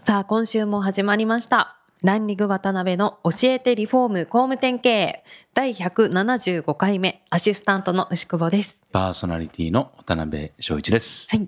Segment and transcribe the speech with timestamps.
[0.00, 11.28] さあ今週も始まりましたランリグ渡辺の教えてリフォーム工務店経営第175回目アシスタントの牛久保ですパーソナリティの渡辺翔一です。
[11.28, 11.46] はい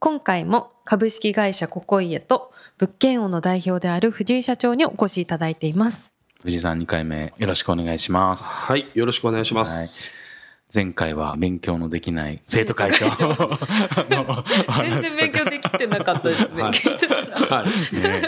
[0.00, 8.44] 今回も株式会社ココイエと物件王の代表である藤井社長にお越しいただいています藤井さん2回目よろしくお願いします。
[8.44, 9.72] はい、よろしくお願いします。
[9.72, 10.23] はい
[10.74, 13.06] 前回は勉強のできない生徒会長。
[13.06, 13.12] の
[14.68, 16.62] お話とかできてなかったですはい。
[16.62, 17.96] はい。
[17.96, 18.22] ね。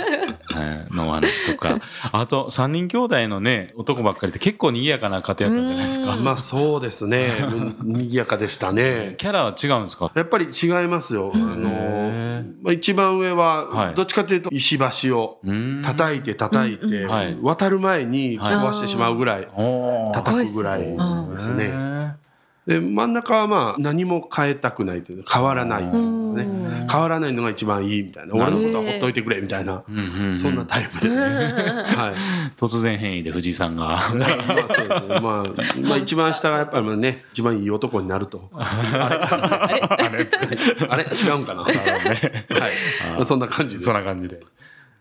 [0.44, 0.94] はい。
[0.94, 1.80] のお話とか、
[2.12, 6.16] あと3人兄弟のね、男ばっかりって結構賑やかな家庭だったんじゃないですか。
[6.16, 7.30] まあそうですね。
[7.52, 9.14] うん賑やかでしたね。
[9.18, 10.12] キャラは違うんですか？
[10.14, 11.32] やっぱり違いますよ。
[11.34, 13.94] あの、まあ、一番上は、はい。
[13.94, 14.78] どっちかというと石
[15.08, 15.82] 橋をうん。
[15.84, 17.36] 叩いて叩いて、はい。
[17.42, 19.48] 渡る前に飛ばしてしまうぐらい
[20.12, 21.95] 叩くぐらいうんですね。
[22.66, 26.86] ねで、真ん中はまあ何も変えたくないというか変わらないっていうんですかうんね。
[26.90, 28.34] 変わらないのが一番いいみたいな。
[28.34, 29.84] 俺のことはほっといてくれみたいな。
[30.34, 31.18] そんなタイプです。
[31.20, 32.50] はい。
[32.56, 33.86] 突然変異で藤井さんが。
[33.86, 35.20] まあそうですね。
[35.20, 35.44] まあ、
[35.88, 38.50] まあ一番下がやっぱりね、一番いい男になると。
[38.52, 38.64] あ
[40.12, 40.26] れ？
[40.88, 41.04] あれ？
[41.04, 41.62] 違うんかな？
[41.62, 41.74] はい。
[43.14, 43.86] まあそんな感じです。
[43.86, 44.40] そんな感じで。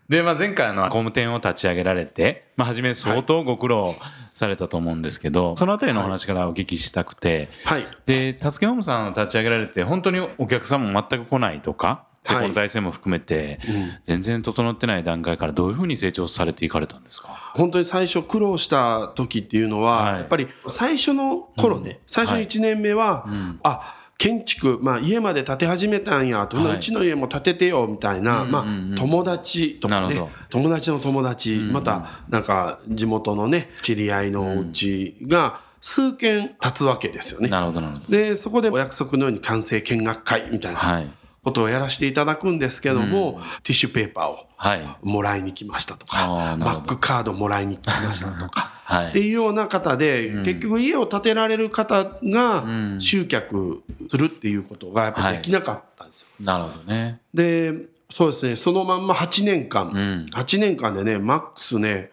[0.08, 3.94] で、まあ、前回あの工務店を立ち上げられて、まあ、初め相当ご苦労
[4.32, 7.86] されたと思うんですけど、そのあたりのお話からお聞きしたくて、はい。
[8.06, 13.60] で、たつけホームさんを立ち上げられて、本当にお客さんも全く来ないとか、施工の体制も含めて、
[14.04, 17.52] 全然整ってない段階からどういうふうに成長されていかれたんですか？
[17.54, 20.14] 本当に最初苦労した時っていうのは、はい。
[20.16, 23.26] やっぱり最初の頃ね、最初の1年目は、
[23.62, 37.48] あ、建築、まあ家まで建て始めたんやと、はいうちの家も建ててよみたいな、まあ友達とかね友達の友達、またなんか地元のね、知り合いのお家が数軒建つわけですよね。
[37.48, 38.10] なるほど、なるほど。
[38.10, 41.10] で、そこでお約束のように完成見学会みたいなはい。
[41.44, 44.96] ことをやらせていただくんですけども、ティッシュペーパーをはい。
[45.02, 49.20] もらいに来ましたとか、なるほどマックカードもらいに来ましたとか、 ってはい。
[49.20, 56.28] いうような方で、結局家を建てられる方がん集客するっていうことがやっぱりできなかったんですよ。
[56.40, 57.20] なるほどね。
[57.34, 57.74] で、
[58.10, 62.10] そうですね、そのまんま8年間、ん8年間でね、マックスね、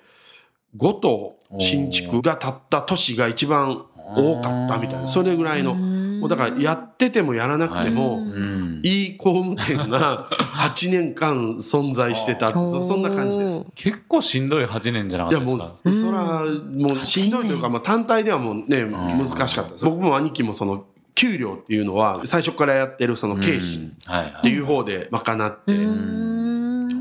[0.77, 3.85] 5棟新築が建った年が一番
[4.15, 5.75] 多かったみたいな、それぐらいの。
[6.23, 8.81] もうだからやっててもやらなくても、うん。
[8.83, 12.49] いい工務店が 8年間存在してた。
[12.53, 13.65] そそんな感じです。
[13.75, 15.91] 結構しんどい8年じゃなかいやもうったですか？
[15.93, 19.85] そらもうしんどいというか、まあ、単体ではもうね難しかったです。
[19.85, 20.85] 僕も兄貴もその
[21.15, 24.33] 給料っていうのは最初からやってるその経費はいはい。
[24.39, 25.73] っていう方で賄って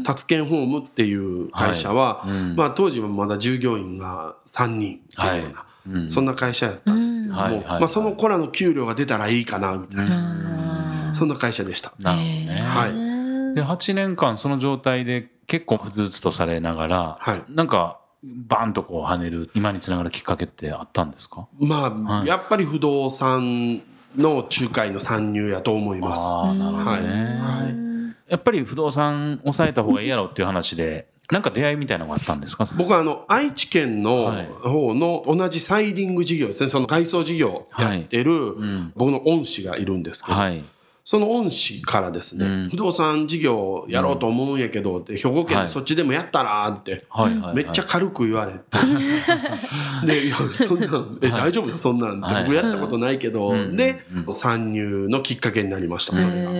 [0.04, 2.25] 達健ホームっていう会社は、
[2.56, 4.99] まあ、当時はまだ従業員が3人っ
[5.31, 5.72] ていうような、うん
[6.09, 11.93] そんな会社やったんですけども、はいはいはいまあ、その子らの給料が出たらいいかなみたいな、そんな会社でした。
[11.98, 12.56] なるほどね。
[12.60, 12.93] はい
[13.54, 21.47] で、8年間その状態で結構ふつふつとされながら、はいなんか、バーンとこう跳ねる、今につながるきっかけってあったんですか？
[21.59, 21.92] ま
[22.22, 23.82] あ、やっぱり不動産
[24.16, 26.21] の仲介の参入やと思います。
[26.22, 27.03] ああ、なるほどはい。
[27.03, 27.09] ね。
[27.41, 27.82] はい
[28.28, 32.65] やっぱり不動産抑えた方がいいやろっていう話で、なんか出会いみたいなのがあったんですか？
[32.76, 34.47] 僕はあの、愛知県のはい。
[34.62, 38.54] 方の同じサイディング事業ですね、その外装事業やってる
[38.94, 40.62] 僕の恩師がいるんですけど、はい。
[41.04, 42.69] その恩師からですね、うん。
[42.71, 45.66] 不動産事業やろうと思うんやけどって、兵庫県はい。
[45.66, 47.56] でそっちでもやったらって、はい。
[47.56, 48.60] めっちゃ軽く言われて。
[50.06, 53.75] で、いや、そんなん、え、大丈夫だ、そんなん僕やったことないけど、ん。
[53.75, 56.50] で、参入のきっかけになりました、それが。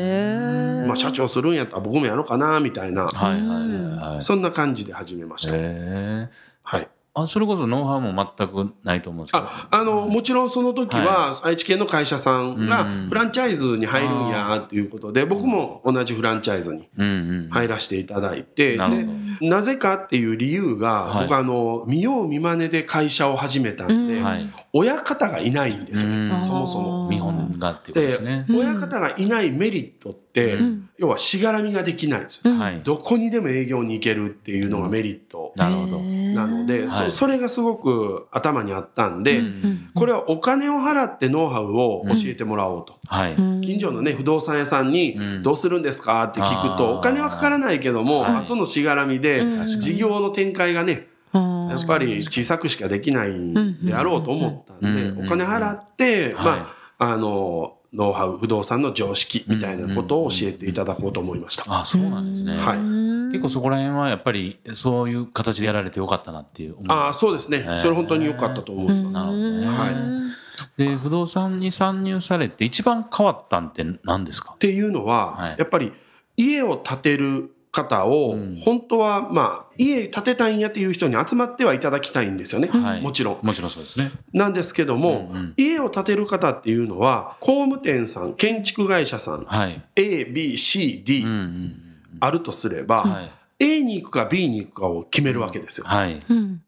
[0.87, 3.07] まあ、社長するんやったら僕もやろうかな、みたいな。
[3.07, 3.65] はいはいは
[4.11, 4.23] いはい。
[4.23, 5.55] そんな感じで始めました。
[5.55, 6.29] へえ。
[6.63, 6.89] はい。
[7.15, 9.45] あ、それこそノウハウも全くないと思うんですけど。
[9.45, 16.89] あ、あの、もちろんその時は、愛知県の会社さんがうんフランチャイズに入るんやっていうことで、僕も同じフランチャイズに。
[17.51, 18.77] 入らせていただいて、
[19.41, 24.51] なぜかっていう理由が、はい僕あの、見よう見まねで会社を始めたんで、はい。
[24.73, 27.09] 親方がいないんですよね、うんそもそも。
[27.09, 28.47] 見本がっていうことですね。
[28.49, 30.59] 親方がいないメリットって、
[30.97, 32.55] 要はしがらみができないんですよ。
[32.55, 32.81] はい。
[32.83, 36.01] どこにでも営業に行けるっていうのがメリットなるほど。
[36.01, 42.99] なので、そそそれがすごく頭にあったんで、うんこれはお金を払ってノウハウを教えてもらおうと。
[43.09, 43.37] はい。
[43.63, 45.43] 近所のね、不動産屋さんにうん。
[45.43, 48.35] どうするんですかって聞くと、お金はかからないけども、はい。
[48.37, 55.27] 後のしがらみでうん、事業の展開がね、やっぱり小さくしかできないんであろうと思ったんで、うん。
[55.27, 56.45] お金払って、はい。
[56.45, 61.81] まあ、あの、ノウハウ、不動産の常識みたいなことを教えていただこうと思いました。
[61.81, 62.57] あ、そうなんですね。
[62.57, 62.79] はい
[63.33, 67.67] 結構そこら辺はやっぱりそういう形でやられてよかったなっていうああ、そうですね。
[67.77, 69.31] それ本当に良かったと思います。
[69.31, 70.33] は
[70.79, 70.83] い。
[70.83, 74.53] で、不動産に参入されて一番変わったんって何ですか？
[74.55, 75.95] っていうのは、はいやっぱり
[76.37, 83.39] 家を建てる方を、うん本当はまあ家建てたいんやっていう人に集まってはいただきたいんですよね、はいもちろん。
[83.43, 84.11] もちろんそうですね。
[84.33, 89.83] なんですけども、うんうん家を建てる方っていうのは工務店さん建築会社さんはい。
[89.97, 91.77] ABCD うんうん
[92.21, 93.11] あるとすれば、うん。
[93.11, 93.31] はい。
[93.59, 96.21] A に行くか B に行くかを決めるわけですよ、はい。
[96.29, 96.63] うん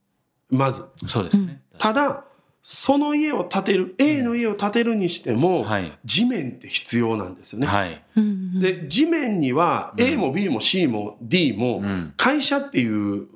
[0.51, 0.83] まず。
[1.07, 1.61] そうですね。
[1.79, 2.25] ただ
[2.67, 5.99] その家を建てる A の家を建てるにしても、はい。
[6.03, 7.67] 地面って必要なんですよね。
[7.67, 8.03] はい。
[8.17, 12.15] うんで地面には A も B も C も D もうん。
[12.17, 13.27] 会社っていう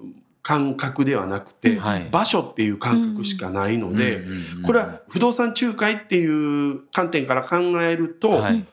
[0.43, 4.25] 感覚ではなくて、はい場所っていう感覚しかないので、
[4.65, 8.65] これは不動産仲介っていう観点から考えると、はい。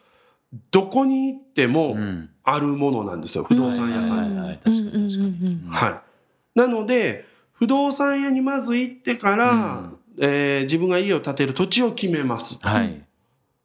[0.72, 2.30] どこに行ってうもん。
[2.46, 4.38] あるものなんですよ、不動産屋さんに。
[4.40, 6.57] はいはいはい確かに確かにうんはい。
[6.57, 12.58] なので、不動産屋にまず行ってから、うんえー自分が家を建てる土地を決めます。
[12.62, 13.02] はい。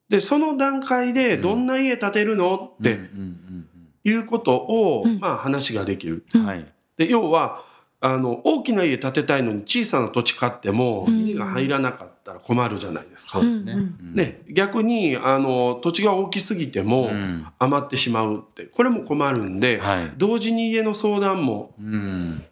[0.08, 3.66] で、その段階でどんな家建てるのってうんうん
[4.02, 6.24] いうことを、うんまあ話ができる。
[6.32, 6.66] はい。
[6.96, 7.64] で、要は、
[8.02, 13.40] あの、大きな家建てたいのに小さな土地買っても、うん家が入らなかったら困るじゃないですか。
[13.40, 13.76] そうですね。
[14.00, 17.46] ね、逆に、あの、土地が大きすぎてもうん。
[17.58, 20.12] 余ってしまうって、これも困るんで、はい。
[20.16, 22.42] 同時に家の相談もうん。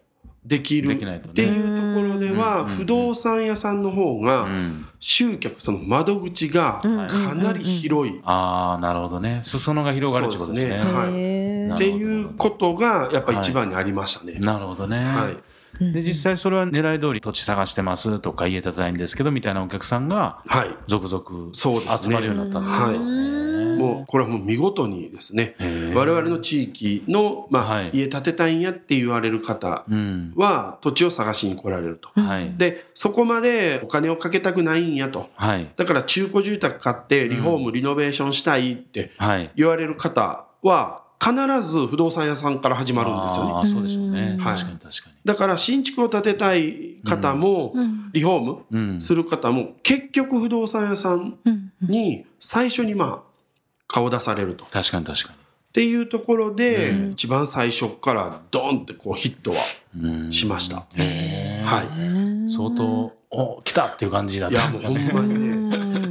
[0.44, 4.86] できるできないとねっていうところでは、うん不動産屋さんの方うが、ん。
[5.00, 8.20] 集客、その窓口がうんかなり広い。
[8.24, 9.40] ああ、なるほどね。
[9.42, 10.70] 裾野が広がるってことですね。
[10.70, 14.34] そうですねはいっていうことが、やっぱ一番にありましたね。
[14.40, 14.96] なるほどね。
[15.04, 15.36] はい。
[15.92, 20.74] で、実際それは狙い通り土地探してますとか家建てたいんですけどみたいなお客さんがはい。
[20.86, 22.96] 続々そうですね集まるようになったんですよはい
[23.78, 25.54] もう、これはもう見事にですね、
[25.94, 30.32] 我々の地域の、まあ、はい家建てたいんやって言われる方うん。
[30.36, 32.08] は、土地を探しに来られると。
[32.20, 32.54] はい。
[32.56, 35.30] で、そこまでお金をかけたくないんやと。
[35.36, 35.68] はい。
[35.76, 39.50] だから中古住宅買ってリフォーム、リノベーションしたいってはい。
[39.56, 41.34] 言われる方は、必
[41.68, 43.66] ず不動産屋さんから始まるんですよね。
[43.66, 44.36] そうでしょうね。
[44.38, 49.00] はい確かに確かだから新築を建てたい方も、うんリフォーム。
[49.02, 51.34] する方も、結局不動産屋さん
[51.82, 53.27] に最初にまあ、
[53.88, 54.64] 顔出されると。
[54.64, 55.32] っ確かに確か
[55.72, 59.56] ていうところで、うん一番最初からドンってこうヒットは、
[60.32, 60.76] しました。
[60.76, 60.84] は
[62.46, 62.50] い。
[62.50, 65.26] 相当、お、来たっていう感じだっいや、たんもうほですかね。
[65.26, 65.57] んまにね、うん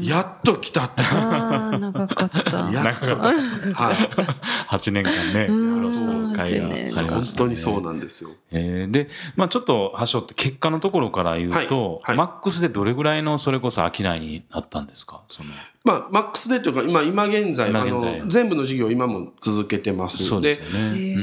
[0.07, 1.01] やっと来たって。
[1.03, 2.71] 長かった。
[2.71, 3.15] やっと。
[3.17, 3.95] はい。
[4.69, 5.83] 8年間ね、うん。
[5.83, 6.07] やらせた
[6.53, 6.67] 会が
[7.01, 7.45] ありま本したね。
[7.45, 8.29] 当にそうなんですよ。
[8.51, 12.13] えーで、まあちょっと、はしょって結果のところから言うと、はい。
[12.13, 12.17] はい。
[12.17, 15.21] マックスでどれぐらいのそれこそ商いになったんですか？
[15.27, 15.49] その
[15.83, 18.19] まあ、マックスでというか、今、今現在、あ今現在。
[18.19, 20.17] の、全部の事業今も続けてます。
[20.25, 20.55] そうで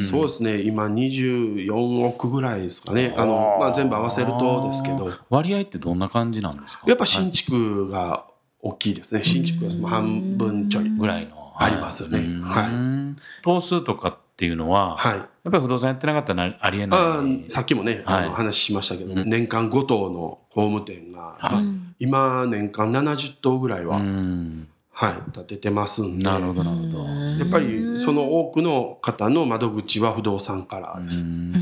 [0.08, 3.14] そうですね、今24億ぐらいですかね。
[3.16, 3.24] あ。
[3.26, 6.84] の、まあ、全部合わせるとですけど、割合ってどんな感じなんですか？
[6.86, 8.24] やっぱ新築が
[8.64, 9.22] 大きいですね。
[9.22, 10.88] 新築が半分ちょい。
[10.88, 11.52] ぐらいの。
[11.56, 15.16] ありますよねうんはい頭数とかっていうのは、はい。
[15.18, 17.00] やっぱり不動産やってなかったらありえあない。
[17.00, 21.60] ーさっきもね、あのはい話しましたけど、うん年間5棟の工務店が、は
[22.00, 24.68] いまあ今年間70棟ぐらいは、うん。
[24.90, 27.04] はい、建ててますんで、なるほど、なるほど。
[27.04, 31.20] やっぱりその多くの方の窓口は不動産からです。
[31.20, 31.52] うん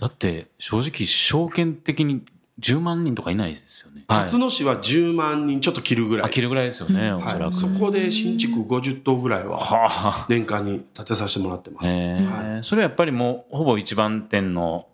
[0.00, 2.22] だって、正直、証券的に
[2.60, 3.91] 10万人とかいないですよね。
[4.08, 6.30] 辰野市は10万人ちょっと切るぐらい。
[6.30, 7.56] 切るぐらいですよね、おそらはい、く。
[7.56, 10.26] そこで新築50棟ぐらいははあ。
[10.28, 11.92] 年間に建てさせてもらってます。
[11.94, 14.86] えーはいそれはやっぱりもうほぼ一番店の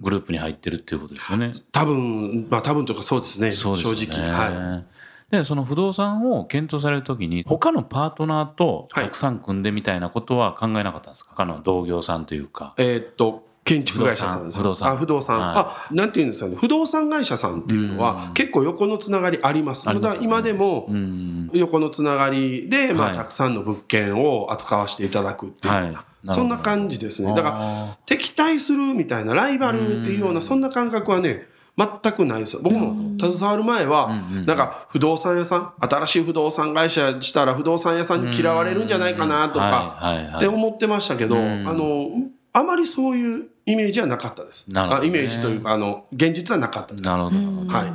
[0.00, 1.52] グループに入ってるっていうことですよね。
[1.72, 4.30] 多分、まあ多分というかそうですね、すよね正直。
[4.30, 4.96] はい。
[5.30, 12.74] で、その不動産を検討されるときに、他のパートナーとたくさん組んでみたいなことは考えなかったんですか、他の同業さんというか。
[12.76, 14.92] えーっと、建築会社さんです不動産。
[14.92, 15.40] あ、不動産。
[15.40, 15.54] はい。
[15.56, 16.56] あ、なんていうんですかね。
[16.56, 19.84] 不動産会社さんっていうのは、結構横のつながりあります。
[19.86, 21.50] まだ今でもう、ん。
[21.52, 25.74] 横のつながりで、まあ、はいたくさんの物件を扱わせていただくっていう。
[25.74, 27.34] ような、そんな感じですね。
[27.34, 32.58] だから、ら、敵対するみたいな、ライバルっていうような、そんな感覚はね、全くないです。
[32.62, 34.08] 僕も携わる前は、
[34.46, 40.00] なんか不動産屋さん、新しい不動産会社したら不動産屋さんに嫌われるんじゃないかなとか、
[40.36, 41.68] って思ってましたけど、うん。
[41.68, 42.08] あの、
[42.58, 44.72] あまりそういうイメージはなかったです。
[44.72, 47.04] なるほどねあイメージというか、あの、現実はなかったです。
[47.04, 47.36] なるほど。
[47.70, 47.92] はい。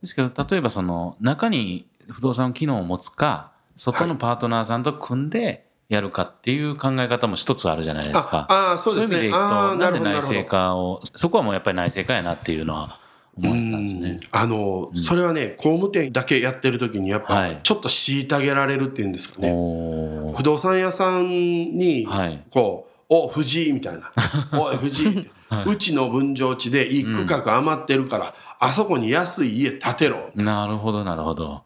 [0.00, 8.46] ですけど例えばその中に不動産機能を持つか外のパートナーさんと組んでやるかっていう考え方も一つあるじゃないですか。
[8.48, 9.16] ああ、そうですね。
[9.16, 10.44] いう意味でいくとななんで内製。
[10.44, 13.00] 化をそこはもうやっぱり内製化やなっていうのは
[13.36, 14.20] 思われてたんですねうん。
[14.30, 19.50] あの、それはね、工務店だけやってる時に、やっぱはい、ちょっと虐げられるっていうんですかね。
[19.52, 24.10] おー不動産屋さんにはい、こう、お、藤井みたいな。
[24.58, 25.30] おい、藤井って。
[25.66, 30.30] うちの分譲地でいい区画余ってるから、あそこに安い家建てろ。
[30.34, 31.62] なるほどなるほど。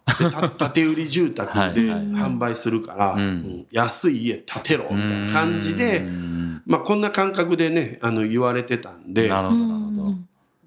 [0.75, 10.15] 建売り住宅ではいはい販売するから、んうん安い家建てろみたいな感じうで、んまあこんな感覚でね、あの言われてたんで、なるほどなるほど。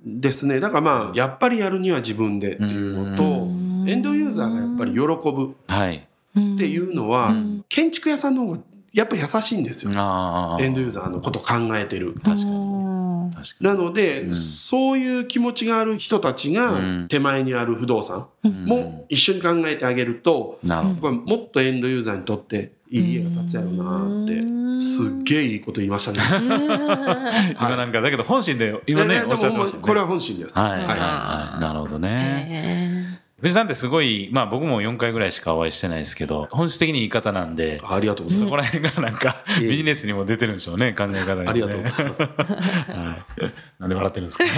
[0.06, 0.60] ですね。
[0.60, 3.24] だからまあ、やっぱりやるには自分でっていうのと、
[3.88, 5.00] エンドユーザーがやっぱり喜
[5.32, 6.08] ぶはい。
[6.32, 7.34] っていうのは、
[7.68, 8.58] 建築屋さんの方が
[8.94, 9.92] やっぱ優しいんですよ。
[10.60, 12.14] エンドユーザーのこと考えてる。
[12.14, 13.12] 確かに
[13.62, 18.52] なので、うんそういう気持ちがある人たちがうん手前にある不動産に。
[18.52, 24.42] も一緒に考えてあげると、うんなるほやっもっとエンドユーザーにとっていい家が建つやろうなって、
[24.82, 26.50] すっげえいいこと言いましたね。
[26.50, 26.56] ど。
[27.58, 29.88] 今なんか、だけど本心で今ね、おっしゃってましたよね。
[29.88, 30.60] これは本心です。
[30.60, 31.62] はいはいはいはい。
[31.62, 33.01] なるほどね。
[33.42, 38.46] へ藤井さんってすごい、まあ僕も4回ぐらいしかお会いしてないですけど、本質的にいい方なんで、ありがとうございます。
[38.46, 41.50] そこら辺がなんかビジネスにも出てるんでしょうね、考え方が、ね。
[41.50, 42.22] ありがとうございます。
[42.22, 42.30] はい。
[43.80, 44.44] なんで笑ってるんですか？
[44.46, 44.50] は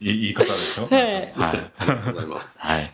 [0.00, 0.10] い。
[0.10, 0.86] いい方でしょ？
[0.86, 1.32] はい。
[1.38, 1.52] あ
[1.82, 2.58] りがとうございます。
[2.58, 2.90] はい。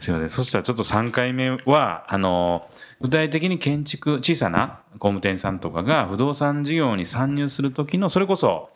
[0.00, 0.30] すいません。
[0.30, 2.68] そしたらちょっと3回目は、あの、
[3.00, 8.70] 具体的に建築、小さな工務店さんとかが不動産事業に参入するときの、それこそ、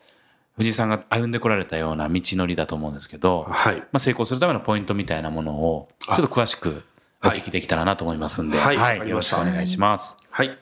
[0.59, 3.77] 藤井さんが歩んでこられたような道のりだと思うんですけど、はい。
[3.77, 6.83] まあ、成功するためのポイントみたいなものを、ちょっと詳しく
[7.23, 10.17] お聞きできたらなと思いますんで、はいわかりよろましくお願いします。
[10.29, 10.57] はい。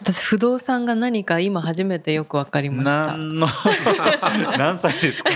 [0.00, 3.02] 私不動産が何か今初めてよくわかりました。
[3.16, 3.48] 何の、
[4.56, 5.30] 何歳ですか？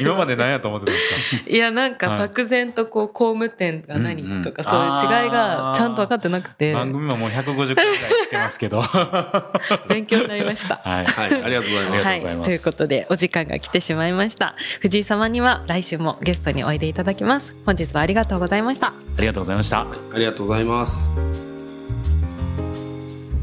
[0.00, 1.50] 今まで何やと思ってたんですか？
[1.50, 7.86] いやなんかはい漠然とこう工務店が何とかそういう違いがちゃんと分かってなくて番組ももう150回ぐらい
[8.26, 8.82] 来てますけど。
[8.82, 9.52] は
[9.88, 10.80] 勉強になりました。
[10.84, 10.88] い。
[10.88, 11.42] はい。
[11.44, 12.06] ありがとうございます。
[12.06, 19.80] はい、ありがとうございますということでお時間が来てしまいました藤井様には来週もゲストにおいでいただきます本日はありがとうございましたありがとうございました。
[19.80, 21.51] ありがとうございます。